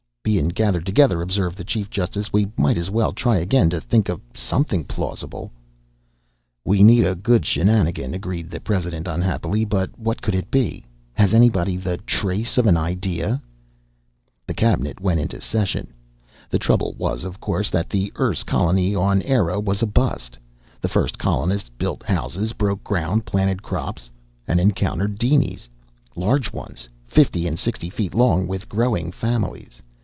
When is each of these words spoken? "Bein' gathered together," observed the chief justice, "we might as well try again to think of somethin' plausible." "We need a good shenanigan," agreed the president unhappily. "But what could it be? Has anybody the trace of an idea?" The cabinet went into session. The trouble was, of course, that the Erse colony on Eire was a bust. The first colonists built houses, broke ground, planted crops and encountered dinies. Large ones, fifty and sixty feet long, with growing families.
"Bein' 0.23 0.49
gathered 0.49 0.85
together," 0.85 1.21
observed 1.21 1.57
the 1.57 1.63
chief 1.63 1.89
justice, 1.89 2.31
"we 2.31 2.47
might 2.55 2.77
as 2.77 2.89
well 2.91 3.11
try 3.11 3.37
again 3.37 3.69
to 3.71 3.81
think 3.81 4.07
of 4.07 4.21
somethin' 4.35 4.85
plausible." 4.85 5.51
"We 6.63 6.83
need 6.83 7.05
a 7.05 7.15
good 7.15 7.43
shenanigan," 7.45 8.13
agreed 8.13 8.49
the 8.49 8.59
president 8.59 9.07
unhappily. 9.07 9.65
"But 9.65 9.97
what 9.99 10.21
could 10.21 10.35
it 10.35 10.49
be? 10.49 10.85
Has 11.13 11.33
anybody 11.33 11.75
the 11.75 11.97
trace 11.97 12.57
of 12.59 12.65
an 12.67 12.77
idea?" 12.77 13.41
The 14.45 14.53
cabinet 14.53 15.01
went 15.01 15.19
into 15.19 15.41
session. 15.41 15.91
The 16.49 16.59
trouble 16.59 16.93
was, 16.99 17.23
of 17.25 17.41
course, 17.41 17.69
that 17.71 17.89
the 17.89 18.13
Erse 18.17 18.43
colony 18.43 18.95
on 18.95 19.23
Eire 19.23 19.59
was 19.59 19.81
a 19.81 19.87
bust. 19.87 20.37
The 20.79 20.87
first 20.87 21.17
colonists 21.17 21.69
built 21.77 22.03
houses, 22.03 22.53
broke 22.53 22.83
ground, 22.83 23.25
planted 23.25 23.63
crops 23.63 24.09
and 24.47 24.59
encountered 24.61 25.17
dinies. 25.17 25.67
Large 26.15 26.53
ones, 26.53 26.87
fifty 27.05 27.47
and 27.47 27.59
sixty 27.59 27.89
feet 27.89 28.13
long, 28.13 28.47
with 28.47 28.69
growing 28.69 29.11
families. 29.11 29.81